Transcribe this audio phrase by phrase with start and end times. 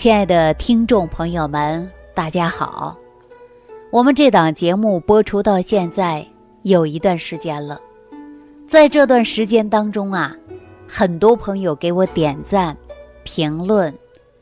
[0.00, 2.96] 亲爱的听众朋友们，大家好！
[3.90, 6.26] 我们这档节目播出到现在
[6.62, 7.78] 有一段时间了，
[8.66, 10.34] 在这段时间当中啊，
[10.88, 12.74] 很多朋友给我点赞、
[13.24, 13.94] 评论、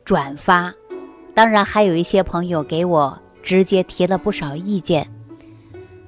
[0.05, 0.73] 转发，
[1.33, 5.05] 当然还有一些朋友给我直接提了不少意见。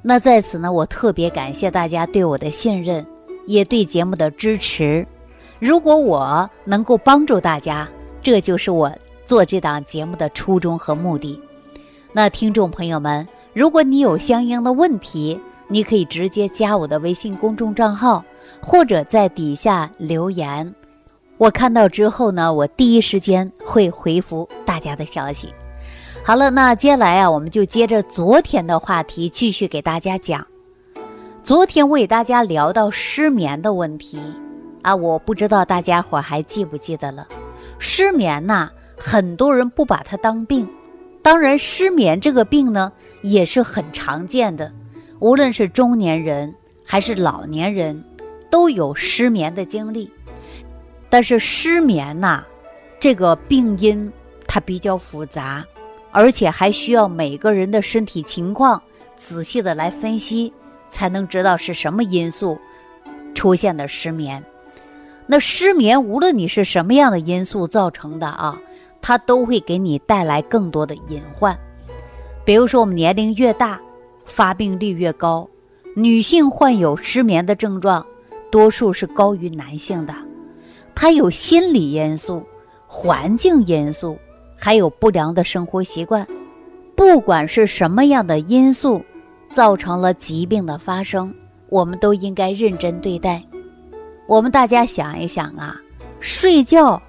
[0.01, 3.05] 那在此呢，我特别感谢大家对我的信任，
[3.47, 5.05] 也对节目的支持。
[5.59, 7.85] 如果我能够帮助大家，
[8.21, 8.89] 这就是我。
[9.31, 11.39] 做这档节目的初衷和目的，
[12.11, 18.25] 那听众朋友们，如果你有相应的问题，你可以直接加我的微信公众账号，
[18.61, 20.75] 或者在底下留言，
[21.37, 25.53] 我看到之后呢，我第一时间会回复大家的消息。
[26.25, 30.45] 好了，那接下来啊，我们就接着昨天的话题继续给大家讲。
[31.41, 34.19] 昨天我给大家聊到失眠的问题
[34.81, 37.25] 啊，我不知道大家伙还记不记得了，
[37.79, 38.69] 失眠呐。
[39.03, 40.69] 很多人不把它当病，
[41.23, 44.71] 当然失眠这个病呢也是很常见的，
[45.19, 46.53] 无论是中年人
[46.85, 48.03] 还是老年人，
[48.51, 50.09] 都有失眠的经历。
[51.09, 52.43] 但是失眠呐，
[52.99, 54.13] 这个病因
[54.47, 55.65] 它比较复杂，
[56.11, 58.79] 而且还需要每个人的身体情况
[59.17, 60.53] 仔细的来分析，
[60.89, 62.57] 才能知道是什么因素
[63.33, 64.41] 出现的失眠。
[65.25, 68.61] 那失眠无论你是什么样的因素造成的啊。
[69.01, 71.57] 它都会给你带来更多的隐患，
[72.45, 73.79] 比如说我们年龄越大，
[74.25, 75.47] 发病率越高，
[75.95, 78.05] 女性患有失眠的症状，
[78.51, 80.13] 多数是高于男性的。
[80.93, 82.45] 它有心理因素、
[82.85, 84.17] 环境因素，
[84.55, 86.25] 还有不良的生活习惯。
[86.95, 89.03] 不管是什么样的因素
[89.51, 91.33] 造成了疾病的发生，
[91.69, 93.41] 我们都应该认真对待。
[94.27, 95.75] 我们大家想一想啊，
[96.19, 97.01] 睡觉。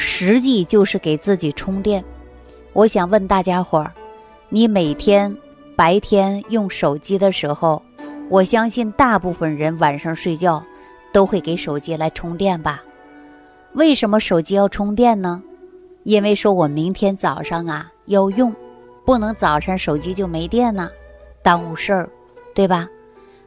[0.00, 2.04] 实际就是给自己充电。
[2.72, 3.92] 我想问大家伙儿，
[4.48, 5.36] 你每天
[5.74, 7.82] 白天用手机的时候，
[8.28, 10.64] 我相信大部分人晚上睡觉
[11.12, 12.80] 都会给手机来充电吧？
[13.72, 15.42] 为什么手机要充电呢？
[16.04, 18.54] 因为说我明天早上啊要用，
[19.04, 20.88] 不能早上手机就没电呢，
[21.42, 22.08] 耽误事儿，
[22.54, 22.88] 对吧？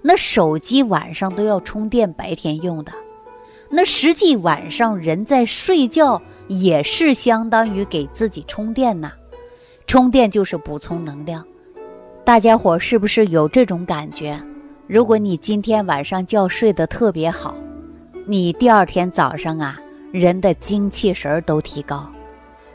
[0.01, 2.91] 那手机晚上都要充电，白天用的。
[3.73, 9.13] 那实际晚上人在睡觉也是相当于给自己充电呐，
[9.87, 11.45] 充电就是补充能量。
[12.25, 14.37] 大家伙是不是有这种感觉？
[14.87, 17.55] 如果你今天晚上觉睡得特别好，
[18.25, 19.79] 你第二天早上啊，
[20.11, 22.11] 人的精气神都提高。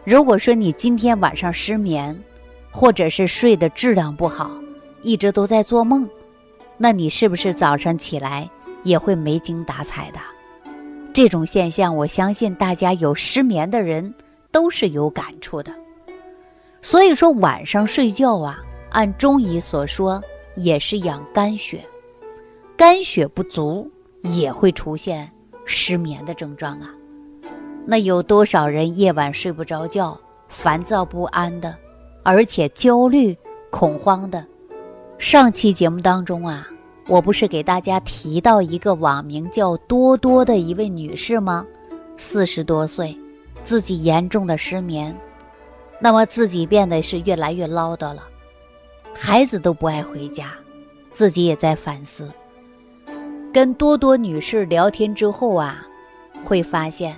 [0.02, 2.18] 如果说你今天晚上失眠，
[2.70, 4.50] 或者是睡的质量不好，
[5.02, 6.08] 一直都在做梦，
[6.78, 8.48] 那你是不是早上起来
[8.82, 10.18] 也会没精打采的？
[11.16, 14.14] 这种现象，我相信大家有失眠的人
[14.52, 15.72] 都是有感触的。
[16.82, 18.58] 所以说，晚上睡觉啊，
[18.90, 20.22] 按中医所说，
[20.56, 21.82] 也是养肝血，
[22.76, 23.90] 肝血不足
[24.24, 25.32] 也会出现
[25.64, 26.90] 失眠的症状啊。
[27.86, 31.74] 那有多少人夜晚睡不着觉，烦躁不安的，
[32.24, 33.34] 而且焦虑、
[33.70, 34.46] 恐慌的？
[35.16, 36.68] 上期节目当中啊。
[37.08, 41.64] 我不是给大家提到一个网名叫多多的一位女士吗？
[42.16, 43.16] 四十多岁，
[43.62, 45.16] 自己严重的失眠，
[46.00, 48.24] 那么自己变得是越来越唠叨了，
[49.14, 50.52] 孩子都不爱回家，
[51.12, 52.28] 自己也在反思。
[53.52, 55.86] 跟多多女士聊天之后啊，
[56.44, 57.14] 会发现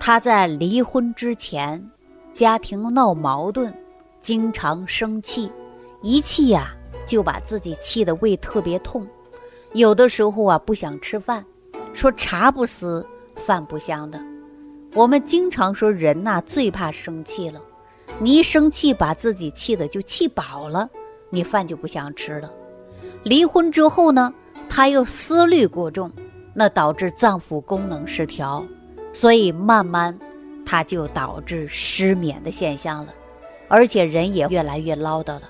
[0.00, 1.88] 她在离婚之前，
[2.32, 3.72] 家庭闹矛盾，
[4.20, 5.48] 经常生气，
[6.02, 6.74] 一气呀。
[7.06, 9.06] 就把自己气得胃特别痛，
[9.72, 11.44] 有的时候啊不想吃饭，
[11.92, 14.20] 说茶不思饭不香的。
[14.94, 17.60] 我们经常说人呐最怕生气了，
[18.18, 20.88] 你一生气把自己气的就气饱了，
[21.30, 22.50] 你饭就不想吃了。
[23.22, 24.32] 离婚之后呢，
[24.68, 26.10] 他又思虑过重，
[26.54, 28.64] 那导致脏腑功能失调，
[29.12, 30.18] 所以慢慢
[30.66, 33.14] 他就导致失眠的现象了，
[33.68, 35.42] 而且人也越来越唠叨了。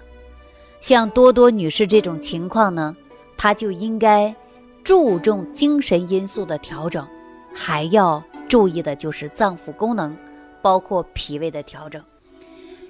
[0.82, 2.94] 像多多女士这种情况呢，
[3.37, 4.34] 她就应该
[4.82, 7.06] 注重精神因素的调整，
[7.55, 10.12] 还要注意的就是脏腑功能，
[10.61, 12.02] 包括脾胃的调整。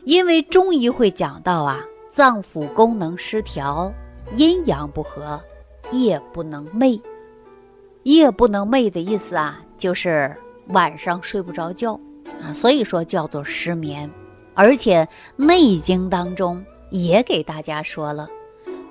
[0.04, 3.92] 因为中医会讲到啊，脏腑功能失调，
[4.36, 5.38] 阴阳不和，
[5.90, 6.98] 夜不能寐。
[8.04, 10.34] 夜不能寐的意思啊，就是
[10.68, 12.00] 晚上睡不着觉
[12.42, 14.10] 啊，所以说叫做失眠。
[14.54, 15.06] 而且
[15.44, 16.64] 《内经》当中。
[16.92, 18.28] 也给大家说了，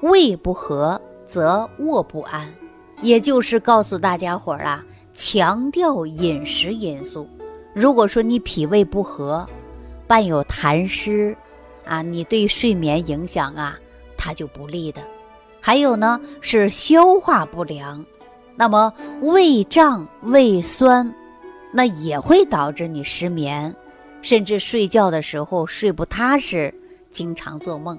[0.01, 2.51] 胃不和则卧不安，
[3.03, 4.83] 也就是告诉大家伙儿啊，
[5.13, 7.29] 强调饮食因素。
[7.73, 9.47] 如果说你脾胃不和，
[10.07, 11.37] 伴有痰湿，
[11.85, 13.79] 啊，你对睡眠影响啊，
[14.17, 15.01] 它就不利的。
[15.61, 18.03] 还有呢，是消化不良，
[18.55, 21.13] 那么胃胀、胃酸，
[21.71, 23.73] 那也会导致你失眠，
[24.23, 26.73] 甚至睡觉的时候睡不踏实，
[27.11, 27.97] 经常做梦。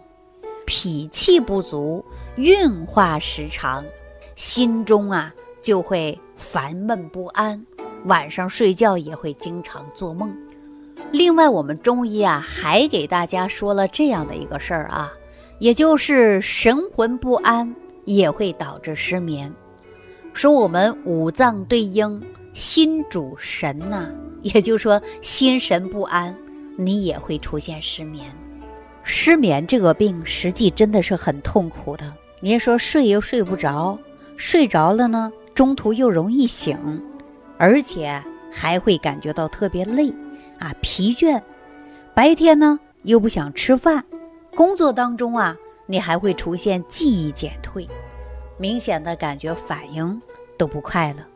[0.65, 2.05] 脾气不足，
[2.37, 3.85] 运化失常，
[4.37, 7.67] 心中啊就会烦闷不安，
[8.05, 10.35] 晚上睡觉也会经常做梦。
[11.11, 15.13] 另外，我们中医啊还给大家说了这样的一个事儿啊，
[15.59, 17.75] 也就是神魂不安
[18.05, 19.53] 也会导致失眠。
[20.33, 22.23] 说我们五脏对应，
[22.55, 24.09] 心主神呐，
[24.41, 26.35] 也就是说心神不安，
[26.77, 28.33] 你也会出现失眠。
[29.03, 32.13] 失眠这个病实际真的是很痛苦的。
[32.41, 33.99] 您说睡又睡不着，
[34.37, 37.03] 睡着了呢，中途又容易醒，
[37.59, 40.13] 而且还会感觉到特别累。
[40.59, 41.43] 啊，疲倦，
[42.15, 44.05] 白天呢又不想吃饭，
[44.55, 45.57] 工作当中啊，
[45.87, 47.89] 你还会出现记忆减退，
[48.59, 50.23] 明显的感觉反应
[50.57, 51.27] 都不快了。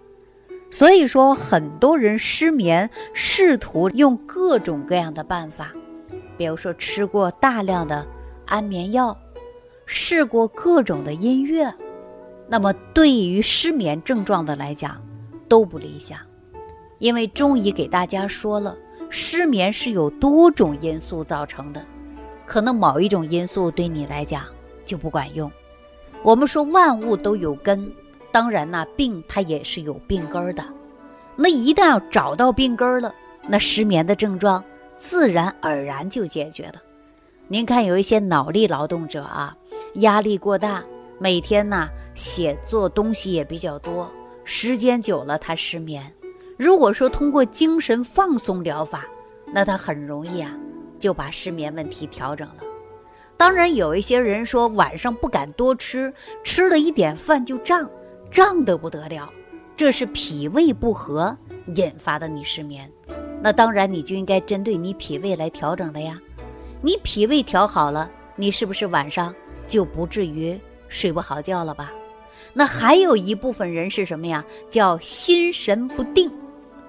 [0.71, 5.73] 所以说，很多人失眠，试图用各种各样的办法，
[6.37, 8.07] 比如说吃过大量的
[8.47, 9.17] 安眠药，
[9.85, 11.73] 试过各种的音乐，
[12.49, 15.01] 那么对于失眠症状的来讲
[15.49, 16.19] 都不理想，
[16.99, 18.77] 因为中医给大家说了。
[19.09, 21.81] 失眠是有多种因素造成的，
[22.45, 24.43] 可能某一种因素对你来讲
[24.85, 25.51] 就不管用。
[26.25, 27.93] 我们说万物都有根，
[28.33, 30.65] 当然呢，病它也是有病根的。
[31.37, 33.15] 那一旦要找到病根了，
[33.47, 34.63] 那失眠的症状
[34.99, 36.83] 自然而然就解决了。
[37.49, 39.57] 您看，有一些脑力劳动者啊，
[39.95, 40.85] 压力过大，
[41.19, 44.11] 每天呢写作东西也比较多，
[44.45, 46.13] 时间久了他失眠。
[46.57, 49.07] 如果说通过精神放松疗法，
[49.53, 50.53] 那他很容易啊
[50.99, 52.65] 就把失眠问题调整了。
[53.37, 56.13] 当然，有一些人说晚上不敢多吃，
[56.43, 57.89] 吃了一点饭就胀，
[58.31, 59.31] 胀得不得了，
[59.77, 61.37] 这是脾胃不和
[61.75, 62.91] 引发的你失眠。
[63.43, 66.21] 那当然，你就应该针对你脾胃来调整了呀。
[66.81, 69.35] 你脾胃调好了，你是不是晚上
[69.69, 71.93] 就不至于睡不好觉了吧？
[72.53, 74.45] 那还有一部分人是什么呀？
[74.71, 76.31] 叫心神不定。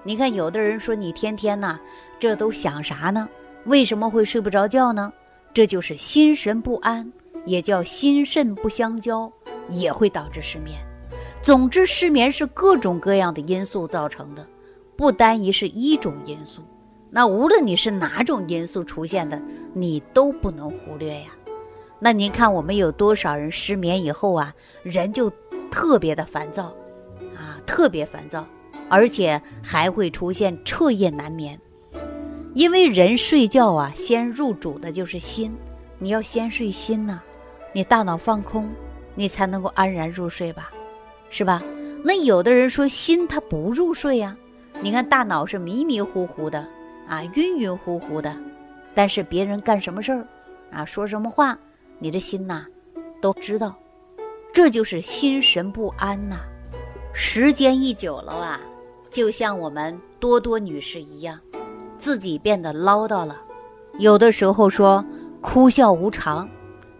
[0.02, 1.78] 你看，有的人说你天天呐，
[2.18, 3.28] 这都想啥呢？
[3.64, 5.12] 为什么会睡不着觉呢？
[5.52, 7.12] 这就是心神不安，
[7.44, 9.30] 也叫心肾不相交，
[9.68, 10.78] 也会导致失眠。
[11.42, 14.46] 总之，失眠是各种各样的因素造成的，
[14.98, 16.60] 不单一是一种因素。
[17.08, 19.40] 那无论你是哪种因素出现的，
[19.72, 21.28] 你都不能忽略呀。
[22.00, 24.52] 那您看，我们有多少人失眠以后啊，
[24.82, 25.30] 人就
[25.70, 26.64] 特别的烦躁，
[27.36, 28.44] 啊，特别烦躁。
[28.88, 31.60] 而且还会出现彻夜难眠，
[32.54, 35.54] 因为人睡觉啊，先入主的就是心，
[35.98, 37.20] 你要先睡心呐，
[37.72, 38.68] 你大脑放空，
[39.14, 40.70] 你才能够安然入睡吧，
[41.30, 41.62] 是吧？
[42.02, 44.34] 那有的人说心他不入睡呀，
[44.80, 46.64] 你看大脑是迷迷糊糊的
[47.08, 48.34] 啊，晕晕乎乎的，
[48.94, 50.26] 但是别人干什么事儿
[50.70, 51.58] 啊，说什么话，
[51.98, 52.64] 你的心呐
[53.20, 53.74] 都知道，
[54.52, 56.36] 这就是心神不安呐，
[57.12, 58.60] 时间一久了啊。
[59.10, 61.40] 就像我们多多女士一样，
[61.98, 63.36] 自己变得唠叨了，
[63.98, 65.04] 有的时候说
[65.40, 66.48] 哭笑无常，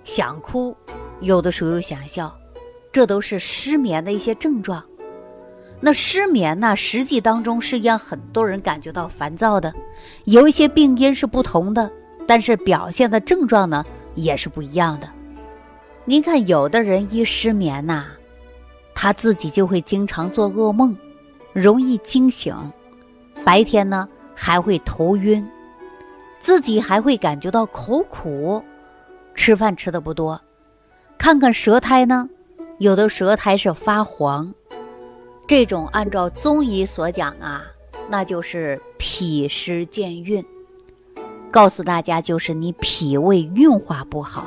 [0.03, 0.75] 想哭，
[1.21, 2.35] 有的时候又想笑，
[2.91, 4.83] 这都是失眠的一些症状。
[5.81, 9.73] 那失眠呢，实际当中是让很多人感觉到烦躁的，
[10.25, 11.91] 有一些病因是不同的，
[12.27, 15.09] 但是表现的症状呢也是不一样的。
[16.05, 18.07] 您看，有的人一失眠呐，
[18.95, 20.97] 他自己就会经常做噩梦。
[21.55, 22.55] 容易惊醒，
[23.45, 25.45] 白天呢还会头晕，
[26.39, 28.63] 自己还会感觉到口苦，
[29.35, 30.41] 吃饭吃的不多，
[31.17, 32.29] 看看舌苔呢，
[32.79, 34.55] 有的舌苔是发黄，
[35.49, 37.64] 这种按照中医所讲啊，
[38.11, 40.45] 那就是脾湿健运，
[41.50, 44.47] 告诉大家就是你脾胃运化不好，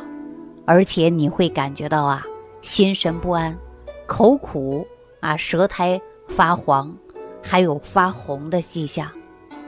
[0.64, 2.24] 而且你会感觉到啊
[2.62, 3.58] 心神不安，
[4.06, 4.88] 口苦
[5.20, 6.00] 啊舌苔。
[6.28, 6.96] 发黄，
[7.42, 9.12] 还有发红的迹象，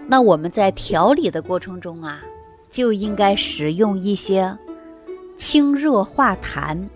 [0.08, 2.22] 那我们在调理的过程中啊，
[2.70, 4.58] 就应该使用一些
[5.36, 6.88] 清热化痰，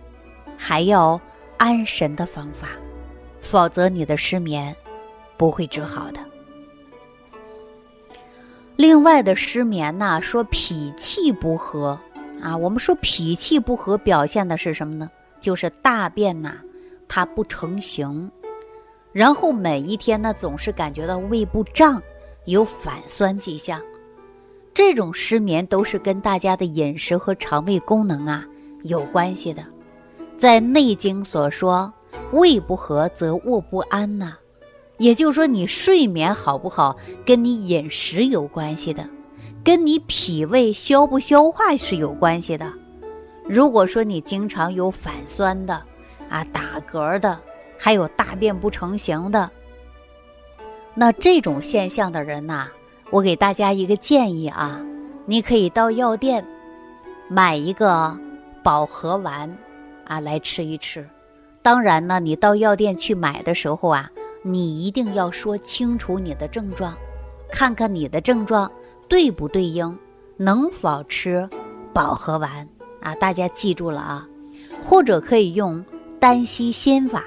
[0.56, 1.20] 还要
[1.58, 2.70] 安神的方法，
[3.48, 4.76] 否则你的失眠
[5.38, 6.20] 不会治好的。
[8.76, 11.98] 另外的失眠呢，说脾气不和
[12.42, 15.10] 啊，我们说脾气不和表现的是什么呢？
[15.40, 16.58] 就是大便呐，
[17.08, 18.30] 它不成形。
[19.14, 22.02] 然后每一天呢，总是感觉到胃部胀，
[22.44, 23.82] 有反酸迹象。
[24.74, 28.46] 这种失眠都是跟大家的饮食和肠胃功能啊
[28.84, 29.64] 有关系的。
[30.38, 31.92] 在《内经》所说，
[32.32, 34.34] 胃不和则卧不安呐，
[34.98, 39.08] 也就是说，你睡眠好不好，跟你饮食有关系的，
[39.64, 42.72] 跟你脾胃消不消化是有关系的。
[43.46, 45.82] 如果说你经常有反酸的，
[46.30, 47.40] 啊打嗝的，
[47.78, 49.50] 还有大便不成形的，
[50.94, 52.68] 那这种现象的人呐，
[53.10, 54.82] 我给大家一个建议啊，
[55.26, 56.46] 你可以到药店
[57.30, 58.20] 买一个
[58.62, 59.58] 保和丸
[60.06, 61.08] 啊来吃一吃。
[61.68, 64.10] 当然呢，你到药店去买的时候啊，
[64.42, 66.96] 你一定要说清楚你的症状，
[67.52, 68.72] 看看你的症状
[69.10, 70.00] 对不对应，
[70.38, 71.46] 能否吃
[71.92, 72.66] 保和丸。
[73.02, 74.26] 啊，大家记住了啊，
[74.82, 75.84] 或者可以用
[76.22, 77.26] 丹溪心法。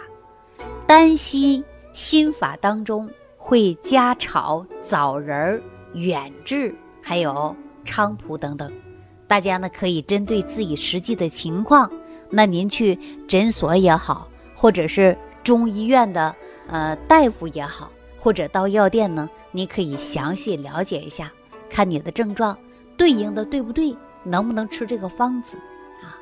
[0.86, 7.54] 丹溪心法当中会加炒枣仁、远志，还有
[7.84, 8.72] 菖蒲等等。
[9.28, 11.92] 大家呢可以针对自己实际的情况，
[12.30, 16.34] 那您去诊所也好，或者是中医院的
[16.68, 21.30] 呃大夫也好，或者到药店呢，你可以详细了解一下，
[21.68, 22.56] 看你的症状
[22.96, 23.96] 对应的对不对。
[24.22, 25.56] 能不能吃这个方子
[26.02, 26.12] 啊？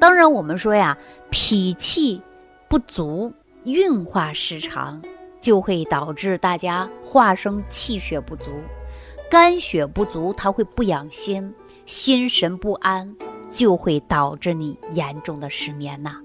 [0.00, 0.98] 当然，我们说呀，
[1.30, 2.20] 脾气
[2.68, 5.00] 不足、运化失常，
[5.40, 8.50] 就会导致大家化生气血不足，
[9.30, 11.54] 肝血不足，它会不养心，
[11.86, 13.14] 心神不安，
[13.54, 16.20] 就会导致你严重的失眠呐。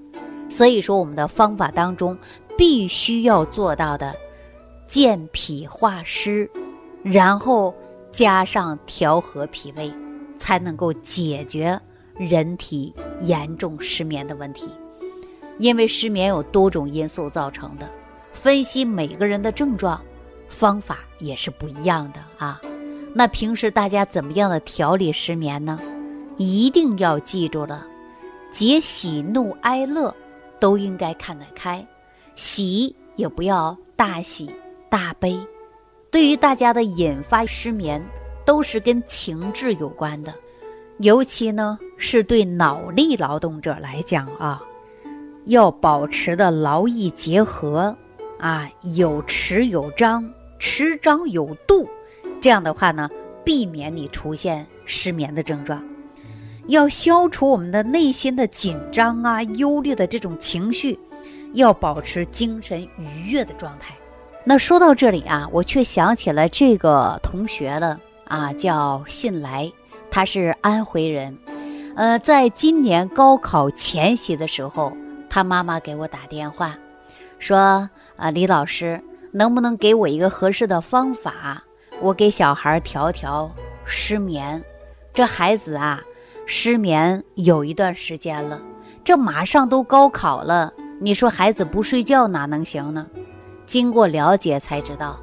[0.50, 2.18] 所以说，我们的方法当中
[2.58, 4.14] 必须要做到的，
[4.86, 6.50] 健脾化湿，
[7.04, 7.74] 然后
[8.12, 9.90] 加上调和脾胃。
[10.42, 11.78] 才能够解决
[12.16, 14.72] 人体严重失眠的问题，
[15.58, 17.86] 因为失眠有多种因素造成的，
[18.32, 20.02] 分析每个人的症状，
[20.48, 22.62] 方法也是不一样的啊。
[23.14, 25.78] 那平时大家怎么样的调理失眠呢？
[26.40, 27.86] 一定要记住了，
[28.52, 30.12] 解喜怒哀乐
[30.60, 31.86] 都应该看得开，
[32.36, 34.50] 喜也不要大喜
[34.90, 35.40] 大悲。
[36.10, 38.04] 对于大家的引发失眠。
[38.46, 40.34] 都是跟情志有关的，
[41.02, 44.60] 尤其呢是对脑力劳动者来讲啊，
[45.46, 47.96] 要保持的劳逸结合
[48.40, 50.28] 啊，有持有张，
[50.58, 51.88] 持张有度，
[52.42, 53.08] 这样的话呢，
[53.44, 55.80] 避免你出现失眠的症状。
[56.70, 61.00] 要消除我们的内心的紧张啊、忧虑的这种情绪，
[61.54, 63.96] 要保持精神愉悦的状态。
[64.44, 68.00] 那说到这里啊，我却想起了这个同学了。
[68.26, 69.72] 啊，叫信来，
[70.12, 71.36] 他是安徽人。
[71.96, 74.94] 呃，在今年高考前夕的时候，
[75.28, 76.78] 他妈妈给我打电话，
[77.40, 81.64] 说：“啊，李老师，能不能给我一个合适的方法，
[82.00, 83.52] 我给小孩调调
[83.84, 84.64] 失眠？
[85.12, 86.00] 这孩子啊，
[86.52, 88.60] 失眠有一段时间了，
[89.04, 93.06] 这马上都高考了，你说孩子不睡觉哪能行呢？
[93.68, 95.20] 经过了解才知道，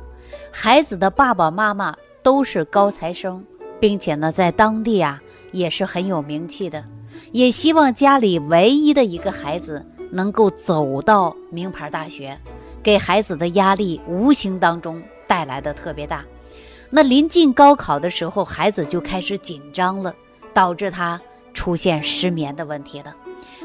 [0.52, 3.44] 孩子的爸爸妈妈。”都是高材生，
[3.78, 6.84] 并且呢，在当地啊也是很有名气的，
[7.30, 12.36] 也希望家里唯一的一个孩子能够走到名牌大学，
[12.82, 16.24] 给孩子的压力无形当中带来的特别大。
[16.90, 20.12] 那临近高考的时候，孩子就开始紧张了，
[20.56, 21.20] 导致他
[21.52, 23.14] 出现失眠的问题了。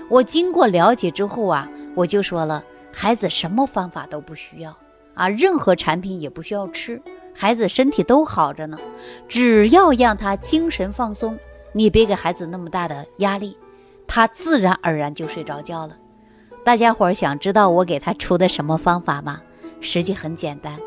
[0.09, 4.75] 我经过了解之后啊，我就说了，孩子什么方法都不需要
[5.13, 7.01] 啊，任何产品也不需要吃。
[7.33, 8.77] 孩子身体都好着呢，
[9.29, 11.39] 只要让他精神放松，
[11.71, 13.55] 你别给孩子那么大的压力，
[14.05, 15.95] 他自然而然就睡着觉了。
[16.65, 19.41] 大家伙儿想知道我给他出的什么方法吗？
[19.79, 20.77] 实际很简单，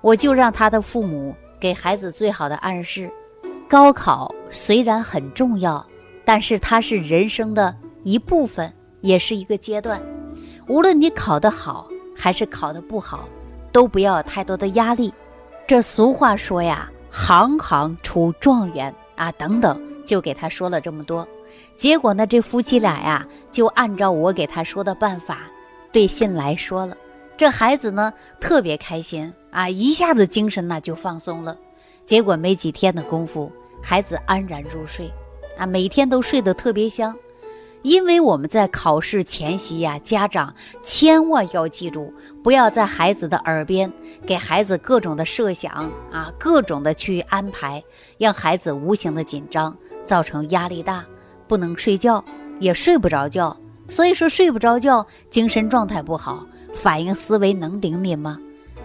[0.00, 3.12] 我就让他的父母给孩子最好的暗示：
[3.72, 5.82] 高考虽然很重要，
[6.26, 9.98] 但是它是人生的一部分，也是一个阶段。
[10.68, 13.26] 无论你考得好还是考得不好，
[13.72, 15.10] 都不要有太多的压力。
[15.66, 21.26] 这俗话说呀，行行出状元啊，等等，就给他说了这么多。
[21.74, 25.50] 结果呢，这夫妻俩呀，就按照我给他说的办法，
[25.90, 26.94] 对信来说了。
[27.38, 31.56] 这孩子呢，特别开心啊，一下子精神呢就放松了。
[32.04, 33.50] 结果没几天的功夫，
[33.82, 35.12] 孩子安然入睡，
[35.58, 37.14] 啊，每天都睡得特别香。
[37.82, 43.92] 因为我们在考试前夕呀，家长千万要记住，不要在孩子的耳边
[44.24, 47.82] 给孩子各种的设想啊，各种的去安排，
[48.18, 51.04] 让孩子无形的紧张，造成压力大，
[51.48, 52.24] 不能睡觉，
[52.60, 53.56] 也睡不着觉。
[53.88, 58.38] 所以说睡不着觉，精神状态不好，反应思维能灵敏吗？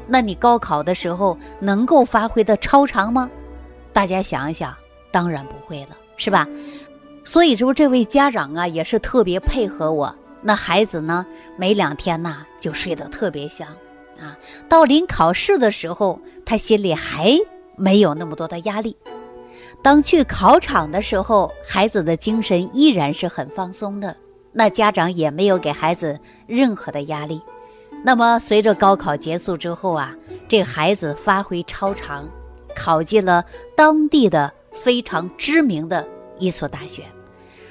[0.07, 3.29] 那你高考的时候能够发挥的超常吗？
[3.93, 4.75] 大家想一想。
[5.17, 6.47] 当然不会了，是吧？
[7.23, 10.15] 所以说，这位家长啊，也是特别配合我。
[10.43, 13.67] 那孩子呢，没两天呐，就睡得特别香
[14.19, 14.37] 啊。
[14.69, 17.35] 到临考试的时候，他心里还
[17.75, 18.95] 没有那么多的压力。
[19.81, 24.15] 当去考场的时候，孩子的精神依然是很放松的。
[24.51, 27.41] 那家长也没有给孩子任何的压力。
[28.03, 30.15] 那么，随着高考结束之后啊，
[30.47, 32.29] 这孩子发挥超常，
[32.75, 33.43] 考进了
[33.75, 34.53] 当地的
[34.83, 36.07] 非常知名的
[36.39, 37.03] 一所大学。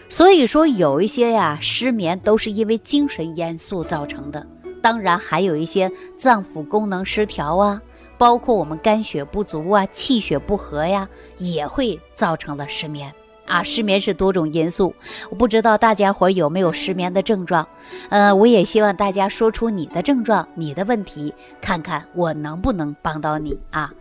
[0.09, 4.47] 所以说，有一些呀失眠都是因为精神因素造成的，
[4.81, 7.83] 当然还有一些脏腑功能失调啊，
[8.17, 11.09] 包括我们肝血不足啊、气血不和呀，
[11.39, 13.13] 也会造成了失眠
[13.47, 13.65] 啊。
[13.65, 14.95] 失眠是多种因素，
[15.29, 17.67] 我不知道大家伙有没有失眠的症状，
[18.09, 23.93] 呃，我也希望大家说出你的症状、你的问题，看看我能不能帮到你啊。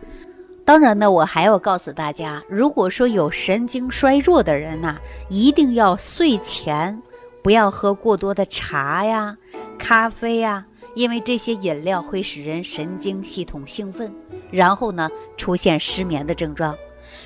[0.66, 7.00] 当然呢，我还要告诉大家，如果说有神经衰弱的人呐，一定要睡前
[7.40, 9.36] 不要喝过多的茶呀、
[9.78, 14.12] 咖啡呀，因为这些饮料会使人神经系统兴奋，
[14.50, 16.76] 然后呢出现失眠的症状。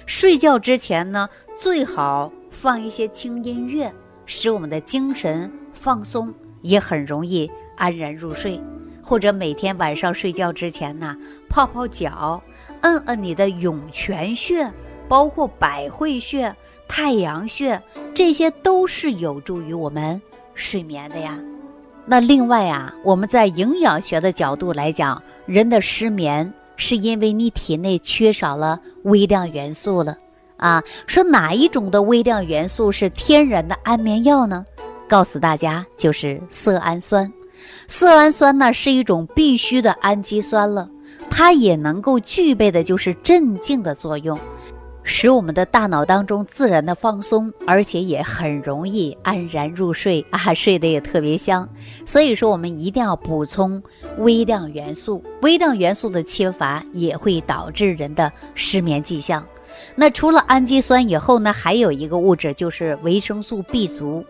[0.05, 3.91] 睡觉之前呢，最好放一些轻音乐，
[4.27, 8.61] 使我们的精神放松，也很容易安然入睡。
[9.03, 11.17] 或者每天晚上睡觉之前呢，
[11.49, 12.43] 泡泡脚。
[12.83, 14.71] 摁摁你的涌泉穴，
[15.09, 16.55] 包括百会穴、
[16.89, 17.81] 太阳穴，
[18.15, 20.21] 这些都是有助于我们
[20.55, 21.39] 睡眠的呀。
[22.07, 30.17] 那另外啊，我们在营养学的角度来讲，人的失眠是因为你体内缺少了微量元素了
[30.57, 30.83] 啊。
[31.07, 34.65] 说哪一种的微量元素是天然的安眠药呢？
[35.07, 37.31] 告诉大家，就是色氨酸。
[37.87, 40.89] 色氨酸呢是一种必需的氨基酸了。
[41.31, 44.39] 它也能够具备的就是镇静的作用，
[45.03, 51.67] 使我们的大脑当中自然的放松，而且也很容易安然入睡啊，睡得也特别香。
[52.05, 53.83] 所以说，我们一定要补充
[54.19, 59.47] 微量元素，微量元素的缺乏也会导致人的失眠迹象。
[59.95, 64.25] 那除了氨基酸以后呢，还有一个物质就是维生素 B 族，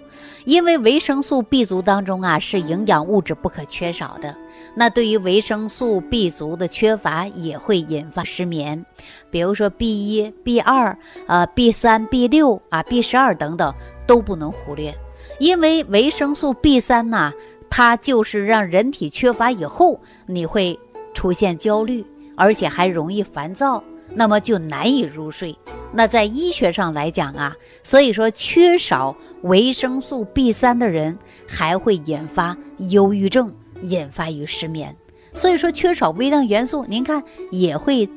[0.44, 4.36] 因为维生素 B 族当中啊是营养物质不可缺少的。
[4.74, 8.84] 那对于维生素 B 族的缺乏也会引发失眠，
[9.30, 13.74] 比如说 B 一、B 二、啊 B 三、B 六啊 B 十二等等
[14.06, 14.94] 都不能忽略，
[15.38, 17.32] 因为维生素 B 三呢，
[17.68, 20.78] 它就是让人体缺乏以后，你会
[21.12, 22.04] 出现焦虑，
[22.36, 23.82] 而且还容易烦躁，
[24.14, 25.56] 那么就难以入睡。
[25.92, 33.52] 那在医学上来讲啊，所以说缺少维生素 B 三的人还会引发忧郁症。
[33.82, 34.94] 引发于失眠，
[35.34, 38.08] 所以说缺少微量元素，您看也会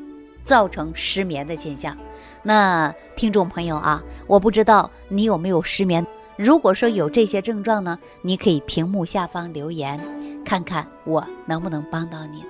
[0.44, 1.98] 造成失眠的现象。
[2.42, 10.00] 那听众朋友啊，我不知道你有没有失眠，如果说有这些症状呢，你可以屏幕下方留言，
[10.44, 12.44] 看看我能不能帮到您。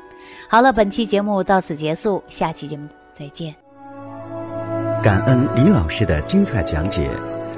[0.49, 3.53] 好了，本期节目到此结束，下期节目再见。
[5.03, 7.09] 感恩李老师的精彩讲解。